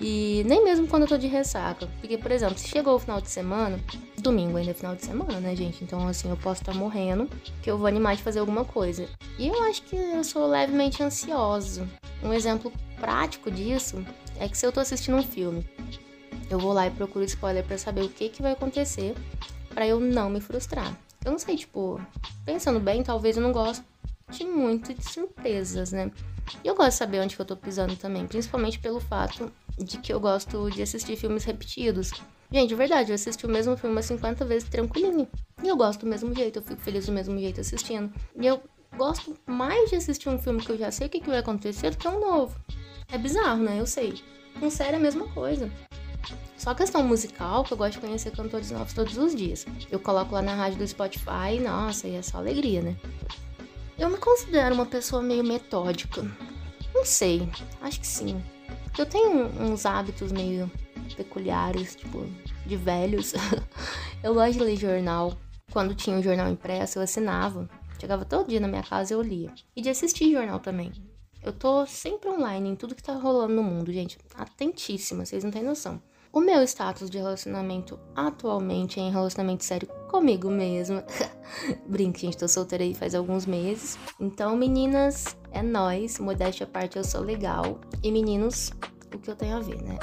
[0.00, 1.86] E nem mesmo quando eu tô de ressaca.
[2.00, 3.78] Porque, por exemplo, se chegou o final de semana,
[4.18, 5.84] domingo ainda é final de semana, né, gente?
[5.84, 7.28] Então, assim, eu posso estar tá morrendo,
[7.62, 9.06] que eu vou animar de fazer alguma coisa.
[9.38, 11.86] E eu acho que eu sou levemente ansioso.
[12.22, 14.02] Um exemplo prático disso
[14.38, 15.66] é que se eu tô assistindo um filme,
[16.48, 19.14] eu vou lá e procuro spoiler para saber o que que vai acontecer
[19.74, 20.96] para eu não me frustrar.
[21.24, 22.00] Eu não sei, tipo,
[22.44, 23.82] pensando bem, talvez eu não goste
[24.44, 26.10] muito de surpresas, né?
[26.64, 29.98] E eu gosto de saber onde que eu tô pisando também, principalmente pelo fato de
[29.98, 32.12] que eu gosto de assistir filmes repetidos.
[32.52, 35.28] Gente, de verdade, eu assisti o mesmo filme umas 50 vezes tranquilinho.
[35.62, 38.12] E eu gosto do mesmo jeito, eu fico feliz do mesmo jeito assistindo.
[38.36, 38.60] E eu
[38.96, 41.90] gosto mais de assistir um filme que eu já sei o que, que vai acontecer
[41.90, 42.58] do que um novo.
[43.12, 43.78] É bizarro, né?
[43.78, 44.14] Eu sei.
[44.58, 45.70] Com série é a mesma coisa.
[46.56, 49.64] Só questão musical, que eu gosto de conhecer cantores novos todos os dias.
[49.90, 52.96] Eu coloco lá na rádio do Spotify nossa, e é só alegria, né?
[54.00, 56.22] Eu me considero uma pessoa meio metódica.
[56.94, 57.46] Não sei,
[57.82, 58.42] acho que sim.
[58.98, 60.72] Eu tenho uns hábitos meio
[61.14, 62.26] peculiares, tipo,
[62.64, 63.34] de velhos.
[64.24, 65.34] eu gosto de ler jornal.
[65.70, 67.68] Quando tinha um jornal impresso, eu assinava.
[68.00, 69.52] Chegava todo dia na minha casa e eu lia.
[69.76, 70.90] E de assistir jornal também.
[71.42, 74.16] Eu tô sempre online em tudo que tá rolando no mundo, gente.
[74.34, 76.00] Atentíssima, vocês não têm noção.
[76.32, 81.04] O meu status de relacionamento atualmente é em relacionamento sério comigo mesma.
[81.88, 83.98] Brinque, gente, tô solteira aí faz alguns meses.
[84.20, 86.20] Então, meninas, é nós.
[86.20, 87.80] Modéstia à parte, eu sou legal.
[88.00, 88.70] E meninos,
[89.12, 89.98] o que eu tenho a ver, né?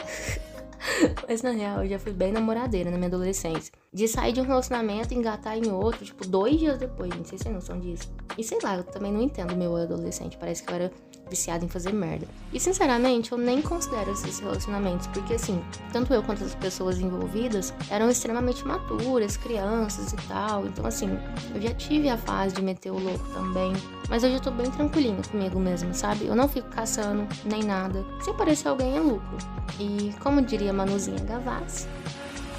[1.27, 3.71] Mas na real, eu já fui bem namoradeira na minha adolescência.
[3.93, 7.29] De sair de um relacionamento e engatar em outro, tipo, dois dias depois, gente.
[7.29, 8.11] Vocês têm noção disso?
[8.37, 10.37] E sei lá, eu também não entendo meu adolescente.
[10.37, 10.91] Parece que eu era
[11.27, 12.27] viciada em fazer merda.
[12.51, 15.61] E sinceramente, eu nem considero esses relacionamentos, porque assim,
[15.91, 20.65] tanto eu quanto as pessoas envolvidas eram extremamente maturas, crianças e tal.
[20.65, 21.09] Então, assim,
[21.53, 23.73] eu já tive a fase de meter o louco também.
[24.09, 26.25] Mas eu já tô bem tranquilinha comigo mesmo, sabe?
[26.25, 28.05] Eu não fico caçando nem nada.
[28.21, 29.37] Se aparecer alguém é lucro.
[29.79, 31.87] E como diria Manuzinha Gavassi,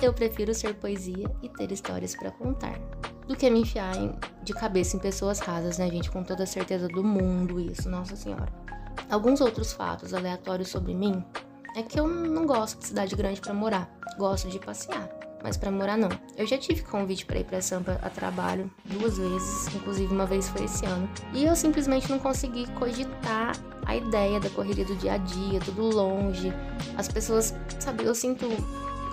[0.00, 2.78] Eu prefiro ser poesia e ter histórias para contar
[3.28, 6.10] do que me enfiar em, de cabeça em pessoas rasas, né, gente?
[6.10, 8.48] Com toda a certeza do mundo, isso, nossa senhora.
[9.10, 11.22] Alguns outros fatos aleatórios sobre mim
[11.76, 13.88] é que eu não gosto de cidade grande para morar.
[14.18, 15.08] Gosto de passear,
[15.42, 16.08] mas para morar não.
[16.36, 20.48] Eu já tive convite para ir para Sampa a trabalho duas vezes, inclusive uma vez
[20.48, 23.52] foi esse ano, e eu simplesmente não consegui cogitar
[23.86, 26.52] a ideia da correria do dia a dia, tudo longe.
[26.96, 28.46] As pessoas, sabe, eu sinto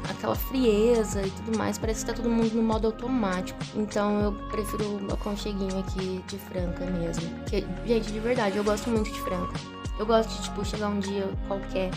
[0.10, 3.60] aquela frieza e tudo mais, parece que tá todo mundo no modo automático.
[3.76, 7.30] Então eu prefiro o aconcheguinho aqui de Franca mesmo.
[7.46, 9.54] Que, gente, de verdade, eu gosto muito de Franca.
[9.98, 11.90] Eu gosto de, tipo, chegar um dia qualquer,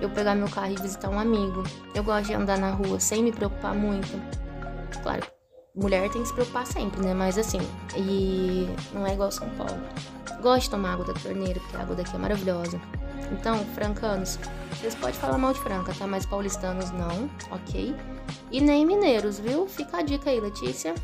[0.00, 1.62] eu pegar meu carro e visitar um amigo.
[1.94, 4.08] Eu gosto de andar na rua sem me preocupar muito.
[5.02, 5.26] Claro,
[5.74, 7.14] mulher tem que se preocupar sempre, né?
[7.14, 7.60] Mas assim,
[7.96, 9.80] e não é igual São Paulo.
[10.42, 12.80] Gosto de tomar água da torneira, porque a água daqui é maravilhosa.
[13.32, 14.38] Então, francanos,
[14.80, 16.06] vocês podem falar mal de Franca, tá?
[16.06, 17.94] Mas paulistanos não, ok?
[18.50, 19.66] E nem mineiros, viu?
[19.66, 20.94] Fica a dica aí, Letícia.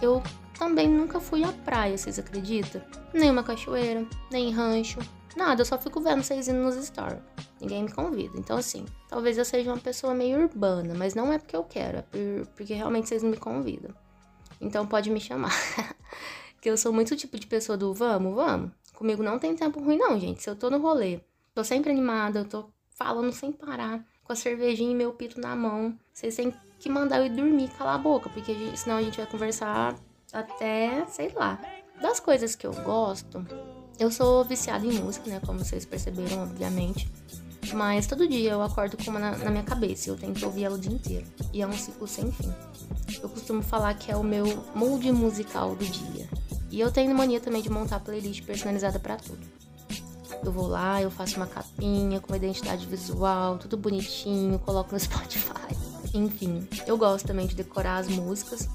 [0.00, 0.22] Eu
[0.58, 2.82] também nunca fui à praia, vocês acreditam?
[3.12, 4.98] Nem uma cachoeira, nem rancho,
[5.36, 5.62] nada.
[5.62, 7.20] Eu só fico vendo vocês indo nos stories.
[7.60, 8.38] Ninguém me convida.
[8.38, 11.98] Então, assim, talvez eu seja uma pessoa meio urbana, mas não é porque eu quero,
[11.98, 12.04] é
[12.56, 13.94] porque realmente vocês não me convidam.
[14.60, 15.52] Então, pode me chamar.
[16.60, 18.70] que eu sou muito tipo de pessoa do vamos, vamos.
[18.94, 20.42] Comigo não tem tempo ruim, não, gente.
[20.42, 21.20] Se eu tô no rolê
[21.52, 25.56] Tô sempre animada, eu tô falando sem parar, com a cervejinha e meu pito na
[25.56, 25.98] mão.
[26.12, 29.26] Vocês têm que mandar eu ir dormir, calar a boca, porque senão a gente vai
[29.26, 29.96] conversar
[30.32, 31.60] até, sei lá.
[32.00, 33.44] Das coisas que eu gosto,
[33.98, 35.40] eu sou viciada em música, né?
[35.44, 37.10] Como vocês perceberam, obviamente.
[37.74, 40.44] Mas todo dia eu acordo com uma na, na minha cabeça e eu tenho que
[40.44, 41.26] ouvir ela o dia inteiro.
[41.52, 42.52] E é um ciclo sem fim.
[43.20, 46.28] Eu costumo falar que é o meu mood musical do dia.
[46.70, 49.59] E eu tenho mania também de montar playlist personalizada para tudo.
[50.42, 54.98] Eu vou lá, eu faço uma capinha com uma identidade visual, tudo bonitinho, coloco no
[55.00, 55.76] Spotify.
[56.14, 58.68] Enfim, eu gosto também de decorar as músicas.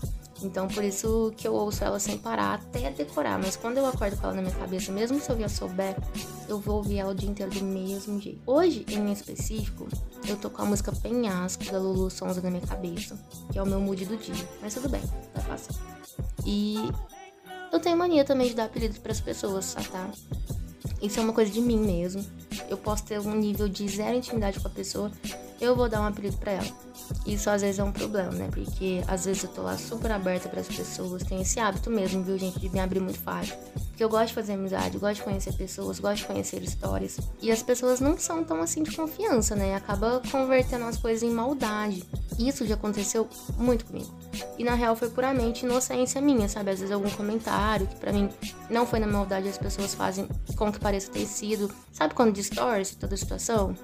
[0.44, 3.40] Então, por isso que eu ouço ela sem parar até decorar.
[3.40, 5.96] Mas quando eu acordo com ela na minha cabeça, mesmo se eu já souber,
[6.48, 8.42] eu vou ouvir ela o dia inteiro do mesmo jeito.
[8.46, 9.88] Hoje, em específico,
[10.28, 13.18] eu tô com a música Penhasco da Lulu Sonza na minha cabeça,
[13.52, 14.48] que é o meu mood do dia.
[14.62, 15.02] Mas tudo bem,
[15.34, 15.74] vai passar.
[16.46, 16.78] E
[17.72, 20.10] eu tenho mania também de dar apelido para as pessoas, tá?
[21.06, 22.26] Isso é uma coisa de mim mesmo.
[22.68, 25.12] Eu posso ter um nível de zero intimidade com a pessoa,
[25.60, 26.68] eu vou dar um apelido para ela.
[27.26, 28.50] Isso às vezes é um problema, né?
[28.52, 32.24] Porque às vezes eu tô lá super aberta para as pessoas, tenho esse hábito mesmo,
[32.24, 33.56] viu, gente, de me abrir muito fácil.
[33.90, 37.18] Porque eu gosto de fazer amizade, gosto de conhecer pessoas, gosto de conhecer histórias.
[37.42, 39.74] E as pessoas não são tão assim de confiança, né?
[39.74, 42.04] Acaba convertendo as coisas em maldade.
[42.38, 44.14] Isso já aconteceu muito comigo.
[44.58, 46.72] E na real foi puramente inocência minha, sabe?
[46.72, 48.30] Às vezes algum comentário que para mim
[48.70, 51.72] não foi na maldade, as pessoas fazem com que pareça ter sido.
[51.94, 53.76] Sabe quando distorce toda a situação?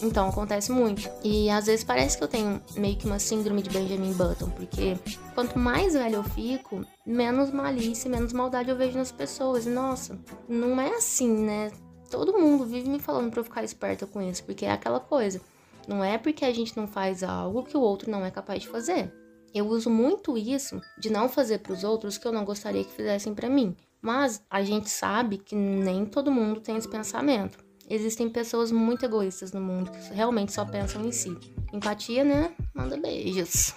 [0.00, 1.10] Então, acontece muito.
[1.24, 4.96] E às vezes parece que eu tenho meio que uma síndrome de Benjamin Button, porque
[5.34, 9.66] quanto mais velho eu fico, menos malícia, menos maldade eu vejo nas pessoas.
[9.66, 11.72] E nossa, não é assim, né?
[12.10, 15.40] Todo mundo vive me falando pra eu ficar esperta com isso, porque é aquela coisa.
[15.86, 18.68] Não é porque a gente não faz algo que o outro não é capaz de
[18.68, 19.12] fazer.
[19.54, 22.92] Eu uso muito isso de não fazer para os outros que eu não gostaria que
[22.92, 23.74] fizessem para mim.
[24.00, 27.58] Mas a gente sabe que nem todo mundo tem esse pensamento.
[27.90, 31.36] Existem pessoas muito egoístas no mundo que realmente só pensam em si.
[31.72, 32.52] Empatia, né?
[32.74, 33.74] Manda beijos.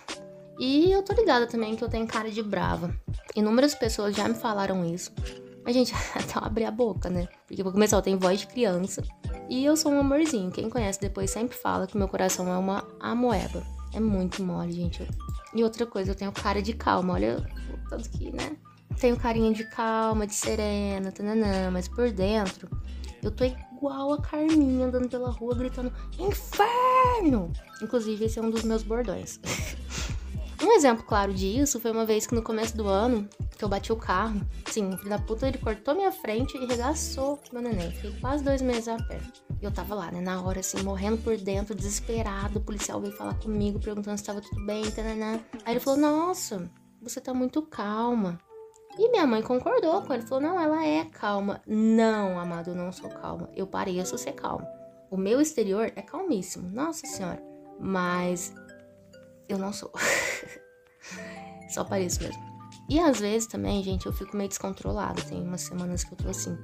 [0.59, 2.93] E eu tô ligada também que eu tenho cara de brava.
[3.35, 5.11] Inúmeras pessoas já me falaram isso.
[5.63, 7.27] Mas, gente, até eu abrir a boca, né?
[7.47, 9.01] Porque, pra começar, eu tenho voz de criança.
[9.49, 10.51] E eu sou um amorzinho.
[10.51, 13.63] Quem conhece depois sempre fala que meu coração é uma amoeba.
[13.93, 15.07] É muito mole, gente.
[15.53, 17.13] E outra coisa, eu tenho cara de calma.
[17.13, 17.45] Olha
[17.89, 18.55] tanto que, né?
[18.99, 21.71] Tenho carinha de calma, de serena, tananã.
[21.71, 22.69] Mas por dentro,
[23.23, 27.51] eu tô igual a Carminha andando pela rua gritando Inferno!
[27.81, 29.39] Inclusive, esse é um dos meus bordões.
[30.61, 33.91] um exemplo claro disso foi uma vez que no começo do ano, que eu bati
[33.91, 34.41] o carro.
[34.67, 37.91] Sim, filho da puta ele cortou minha frente e regaçou meu neném.
[37.91, 39.19] Fiquei quase dois meses a pé.
[39.61, 42.57] E eu tava lá, né, na hora, assim, morrendo por dentro, desesperado.
[42.57, 45.39] O policial veio falar comigo, perguntando se tava tudo bem, tananã.
[45.65, 46.69] Aí ele falou: Nossa,
[47.01, 48.39] você tá muito calma.
[48.97, 51.61] E minha mãe concordou com ele, falou: não, ela é calma.
[51.65, 53.49] Não, amado, não sou calma.
[53.55, 54.67] Eu pareço ser calma.
[55.09, 57.41] O meu exterior é calmíssimo, nossa senhora.
[57.79, 58.53] Mas
[59.47, 59.91] eu não sou.
[61.69, 62.51] Só pareço mesmo.
[62.89, 65.21] E às vezes também, gente, eu fico meio descontrolada.
[65.21, 66.57] Tem umas semanas que eu tô assim.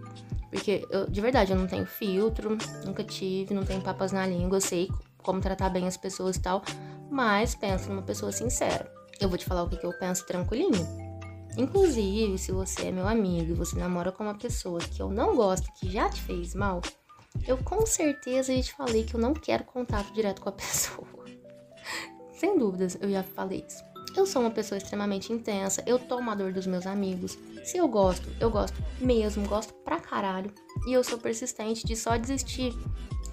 [0.52, 4.58] Porque, eu, de verdade, eu não tenho filtro, nunca tive, não tenho papas na língua.
[4.58, 6.64] Eu sei como tratar bem as pessoas e tal.
[7.10, 8.92] Mas penso numa pessoa sincera.
[9.20, 11.07] Eu vou te falar o que, que eu penso tranquilinho.
[11.58, 15.36] Inclusive, se você é meu amigo e você namora com uma pessoa que eu não
[15.36, 16.82] gosto, que já te fez mal,
[17.48, 21.08] eu com certeza já te falei que eu não quero contato direto com a pessoa.
[22.32, 23.84] sem dúvidas, eu já falei isso.
[24.16, 27.38] Eu sou uma pessoa extremamente intensa, eu tomo a dor dos meus amigos.
[27.64, 30.54] Se eu gosto, eu gosto mesmo, gosto pra caralho.
[30.88, 32.74] E eu sou persistente de só desistir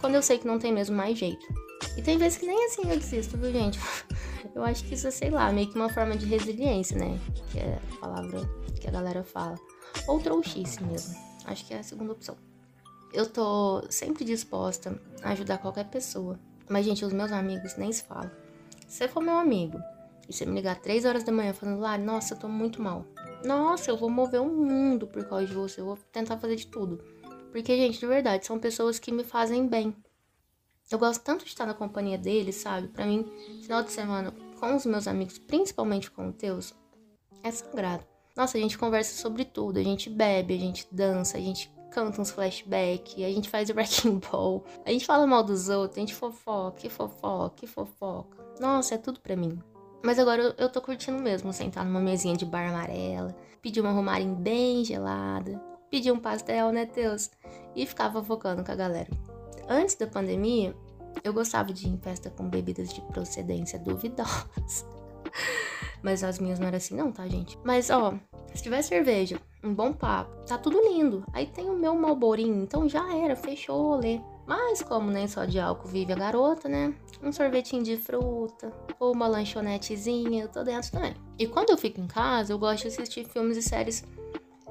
[0.00, 1.46] quando eu sei que não tem mesmo mais jeito.
[1.96, 3.78] E tem vezes que nem assim eu desisto, viu, gente?
[4.54, 7.18] Eu acho que isso é, sei lá, meio que uma forma de resiliência, né?
[7.50, 8.40] Que é a palavra
[8.80, 9.58] que a galera fala.
[10.06, 11.14] Ou trouxice mesmo.
[11.44, 12.36] Acho que é a segunda opção.
[13.12, 16.38] Eu tô sempre disposta a ajudar qualquer pessoa.
[16.68, 18.30] Mas, gente, os meus amigos nem se falam.
[18.88, 19.78] Se você for meu amigo
[20.28, 23.04] e você me ligar três horas da manhã falando lá, nossa, eu tô muito mal.
[23.44, 25.80] Nossa, eu vou mover o mundo por causa de você.
[25.80, 27.02] Eu vou tentar fazer de tudo.
[27.52, 29.94] Porque, gente, de verdade, são pessoas que me fazem bem.
[30.90, 32.88] Eu gosto tanto de estar na companhia deles, sabe?
[32.88, 33.30] Para mim,
[33.62, 36.74] final de semana com os meus amigos, principalmente com o Teus,
[37.42, 38.04] é sagrado.
[38.36, 42.20] Nossa, a gente conversa sobre tudo, a gente bebe, a gente dança, a gente canta
[42.20, 46.00] uns flashbacks, a gente faz o wrecking ball, a gente fala mal dos outros, a
[46.00, 48.44] gente fofoca, e fofoca, e fofoca.
[48.60, 49.58] Nossa, é tudo pra mim.
[50.02, 53.92] Mas agora eu, eu tô curtindo mesmo sentar numa mesinha de bar amarela, pedir uma
[53.92, 57.30] romarin bem gelada, pedir um pastel, né, Teus?
[57.74, 59.33] E ficar fofocando com a galera.
[59.68, 60.74] Antes da pandemia,
[61.22, 64.84] eu gostava de ir em festa com bebidas de procedência duvidosas.
[66.02, 67.58] Mas as minhas não eram assim, não, tá, gente?
[67.64, 68.14] Mas, ó,
[68.54, 71.24] se tiver cerveja, um bom papo, tá tudo lindo.
[71.32, 74.20] Aí tem o meu malborinho, então já era, fechou o rolê.
[74.46, 76.94] Mas como nem só de álcool vive a garota, né?
[77.22, 81.14] Um sorvetinho de fruta ou uma lanchonetezinha, eu tô dentro também.
[81.38, 84.04] E quando eu fico em casa, eu gosto de assistir filmes e séries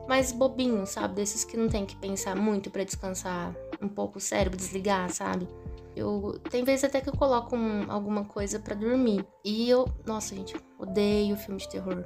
[0.08, 1.15] mais bobinhos, sabe?
[1.15, 5.48] Desses que não tem que pensar muito para descansar um pouco o cérebro, desligar, sabe?
[5.96, 9.26] Eu tem vezes até que eu coloco um, alguma coisa para dormir.
[9.43, 12.06] E eu, nossa, gente, odeio filme de terror.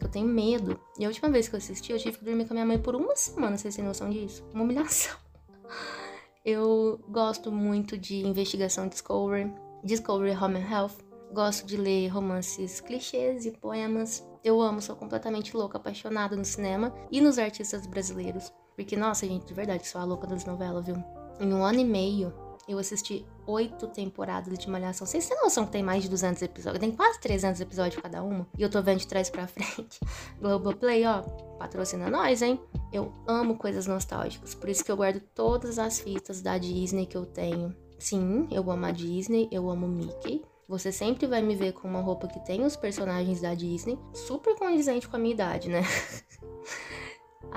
[0.00, 0.78] Eu tenho medo.
[0.98, 2.78] E a última vez que eu assisti, eu tive que dormir com a minha mãe
[2.78, 4.44] por uma semana, vocês têm noção disso?
[4.52, 5.16] Uma humilhação.
[6.44, 10.92] Eu gosto muito de investigação Discovery, Discovery Home and Health.
[11.32, 14.24] Gosto de ler romances clichês e poemas.
[14.44, 18.52] Eu amo, sou completamente louca, apaixonada no cinema e nos artistas brasileiros.
[18.76, 21.02] Porque, nossa, gente, de verdade, sou a louca das novelas, viu?
[21.40, 22.32] Em um ano e meio,
[22.68, 25.06] eu assisti oito temporadas de Malhação.
[25.06, 26.80] Vocês têm noção que tem mais de 200 episódios?
[26.80, 28.46] Tem quase 300 episódios cada uma.
[28.58, 30.00] E eu tô vendo de trás pra frente.
[30.40, 31.22] Globoplay, ó,
[31.58, 32.60] patrocina nós, hein?
[32.92, 34.54] Eu amo coisas nostálgicas.
[34.54, 37.74] Por isso que eu guardo todas as fitas da Disney que eu tenho.
[37.98, 40.44] Sim, eu amo a Disney, eu amo Mickey.
[40.68, 44.56] Você sempre vai me ver com uma roupa que tem os personagens da Disney, super
[44.56, 45.82] condizente com a minha idade, né?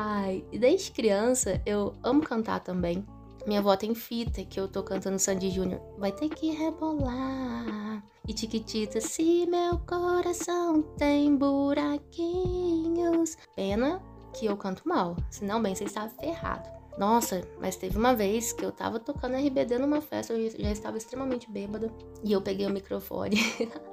[0.02, 3.06] Ai, e desde criança eu amo cantar também.
[3.46, 5.82] Minha avó tem fita que eu tô cantando Sandy Júnior.
[5.98, 8.02] Vai ter que rebolar.
[8.26, 12.18] E Tiquitita, se meu coração tem buraquinhos.
[13.54, 14.02] Pena
[14.34, 16.70] que eu canto mal, senão bem, você estava ferrado.
[16.98, 20.96] Nossa, mas teve uma vez que eu tava tocando RBD numa festa, eu já estava
[20.96, 21.92] extremamente bêbada.
[22.24, 23.36] E eu peguei o microfone.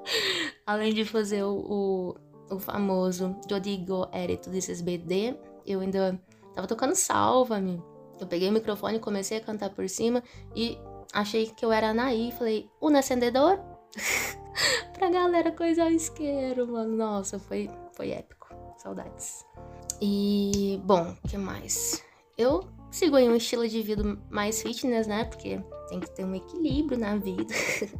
[0.64, 2.14] Além de fazer o,
[2.48, 5.34] o, o famoso Jodigo Erito desses BD,
[5.66, 6.20] eu ainda
[6.54, 7.82] tava tocando Salva-me.
[8.20, 10.22] Eu peguei o microfone, comecei a cantar por cima
[10.54, 10.78] e
[11.12, 12.32] achei que eu era Anaí.
[12.32, 13.58] Falei, um acendedor?
[14.94, 16.96] pra galera coisa o isqueiro, mano.
[16.96, 18.48] Nossa, foi, foi épico.
[18.78, 19.44] Saudades.
[20.00, 22.02] E, bom, o que mais?
[22.36, 25.24] Eu sigo aí um estilo de vida mais fitness, né?
[25.24, 27.52] Porque tem que ter um equilíbrio na vida.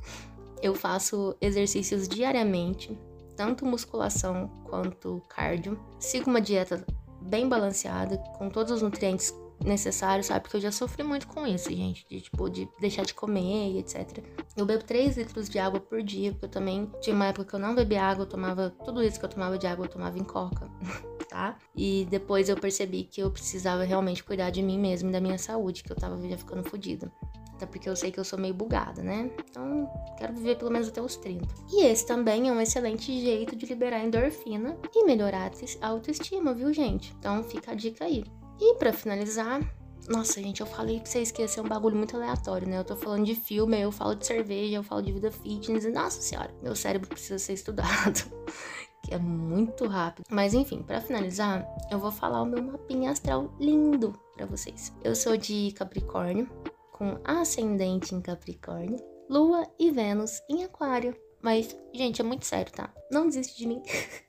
[0.63, 2.99] eu faço exercícios diariamente,
[3.37, 5.79] tanto musculação quanto cardio.
[5.99, 6.85] Sigo uma dieta
[7.27, 9.33] bem balanceada, com todos os nutrientes
[9.65, 10.41] necessário, sabe?
[10.41, 12.07] Porque eu já sofri muito com isso, gente.
[12.09, 14.23] De, tipo, de deixar de comer e etc.
[14.57, 17.55] Eu bebo 3 litros de água por dia, porque eu também tinha uma época que
[17.55, 20.19] eu não bebia água, eu tomava tudo isso que eu tomava de água, eu tomava
[20.19, 20.71] em coca,
[21.29, 21.57] tá?
[21.75, 25.39] E depois eu percebi que eu precisava realmente cuidar de mim mesmo e da minha
[25.39, 27.11] saúde, que eu tava já ficando fodida.
[27.57, 29.31] Até porque eu sei que eu sou meio bugada, né?
[29.51, 31.47] Então, quero viver pelo menos até os 30.
[31.73, 36.73] E esse também é um excelente jeito de liberar endorfina e melhorar a autoestima, viu,
[36.73, 37.14] gente?
[37.19, 38.25] Então, fica a dica aí.
[38.61, 39.61] E para finalizar,
[40.09, 42.79] nossa, gente, eu falei pra vocês ser um bagulho muito aleatório, né?
[42.79, 45.90] Eu tô falando de filme, eu falo de cerveja, eu falo de vida fitness, e
[45.90, 48.31] nossa senhora, meu cérebro precisa ser estudado,
[49.03, 50.27] que é muito rápido.
[50.31, 54.92] Mas enfim, para finalizar, eu vou falar o meu mapinha astral lindo para vocês.
[55.03, 56.49] Eu sou de Capricórnio,
[56.97, 61.15] com ascendente em Capricórnio, Lua e Vênus em Aquário.
[61.43, 62.93] Mas, gente, é muito sério, tá?
[63.11, 63.83] Não desiste de mim.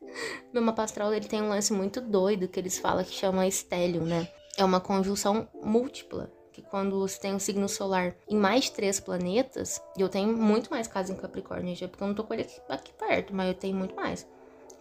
[0.53, 4.03] Meu mapa astral ele tem um lance muito doido que eles falam que chama estélio,
[4.03, 4.27] né?
[4.58, 6.32] É uma conjunção múltipla.
[6.51, 10.69] Que quando você tem um signo solar em mais três planetas, e eu tenho muito
[10.69, 13.48] mais casa em Capricórnio, já porque eu não tô com ele aqui, aqui perto, mas
[13.48, 14.27] eu tenho muito mais.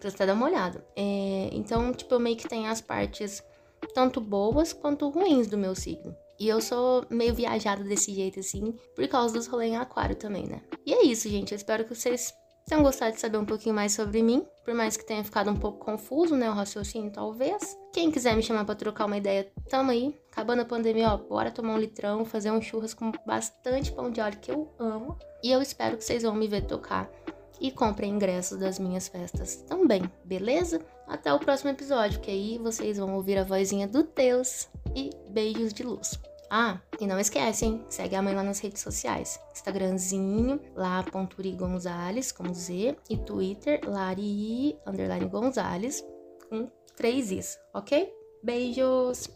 [0.01, 0.85] Pra você dar uma olhada.
[0.97, 3.45] É, então, tipo, eu meio que tenho as partes
[3.95, 6.17] tanto boas quanto ruins do meu signo.
[6.39, 10.47] E eu sou meio viajada desse jeito assim, por causa dos rolês em aquário também,
[10.47, 10.63] né?
[10.85, 11.53] E é isso, gente.
[11.53, 12.33] Eu espero que vocês
[12.69, 15.49] Se não gostar de saber um pouquinho mais sobre mim, por mais que tenha ficado
[15.49, 17.79] um pouco confuso, né, o raciocínio talvez.
[17.93, 20.13] Quem quiser me chamar para trocar uma ideia, tamo aí.
[20.33, 24.21] Acabando a pandemia, ó, bora tomar um litrão, fazer um churras com bastante pão de
[24.21, 25.17] óleo que eu amo.
[25.45, 27.09] E eu espero que vocês vão me ver tocar
[27.61, 30.81] e comprem ingressos das minhas festas também, beleza?
[31.07, 35.73] Até o próximo episódio, que aí vocês vão ouvir a vozinha do Deus e beijos
[35.73, 36.19] de luz.
[36.51, 37.85] Ah, e não esquece, hein?
[37.89, 39.41] Segue a mãe lá nas redes sociais.
[39.53, 42.97] Instagramzinho, lá Ponturi com Z.
[43.11, 46.05] E Twitter, Lari, underline Gonzalez,
[46.49, 48.13] com três Is, ok?
[48.43, 49.36] Beijos!